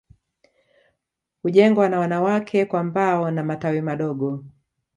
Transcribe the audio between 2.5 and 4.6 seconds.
kwa mbao na mtawi madogo